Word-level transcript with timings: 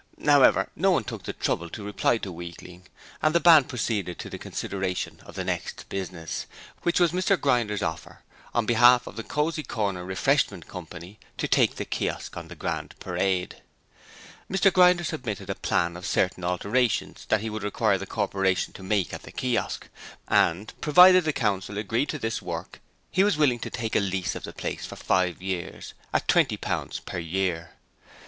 However, 0.25 0.67
no 0.75 0.89
one 0.89 1.03
took 1.03 1.25
the 1.25 1.33
trouble 1.33 1.69
to 1.69 1.83
reply 1.83 2.17
to 2.17 2.31
Weakling, 2.31 2.87
and 3.21 3.35
the 3.35 3.39
Band 3.39 3.69
proceeded 3.69 4.17
to 4.17 4.31
the 4.31 4.39
consideration 4.39 5.19
of 5.27 5.35
the 5.35 5.43
next 5.43 5.87
business, 5.89 6.47
which 6.81 6.99
was 6.99 7.11
Mr 7.11 7.39
Grinder's 7.39 7.83
offer 7.83 8.23
on 8.51 8.65
behalf 8.65 9.05
of 9.05 9.15
the 9.15 9.21
'Cosy 9.21 9.61
Corner 9.61 10.03
Refreshment 10.03 10.67
Company' 10.67 11.19
to 11.37 11.47
take 11.47 11.75
the 11.75 11.85
Kiosk 11.85 12.35
on 12.35 12.47
the 12.47 12.55
Grand 12.55 12.95
Parade. 12.99 13.57
Mr 14.49 14.73
Grinder 14.73 15.03
submitted 15.03 15.51
a 15.51 15.53
plan 15.53 15.95
of 15.95 16.07
certain 16.07 16.43
alterations 16.43 17.27
that 17.29 17.41
he 17.41 17.51
would 17.51 17.61
require 17.61 17.99
the 17.99 18.07
Corporation 18.07 18.73
to 18.73 18.81
make 18.81 19.13
at 19.13 19.21
the 19.21 19.31
Kiosk, 19.31 19.87
and, 20.27 20.73
provided 20.81 21.25
the 21.25 21.31
Council 21.31 21.77
agreed 21.77 22.09
to 22.09 22.17
do 22.17 22.21
this 22.21 22.41
work 22.41 22.81
he 23.11 23.23
was 23.23 23.37
willing 23.37 23.59
to 23.59 23.69
take 23.69 23.95
a 23.95 23.99
lease 23.99 24.33
of 24.33 24.45
the 24.45 24.51
place 24.53 24.83
for 24.83 24.95
five 24.95 25.43
years 25.43 25.93
at 26.11 26.27
£20 26.27 27.05
per 27.05 27.19
year. 27.19 27.75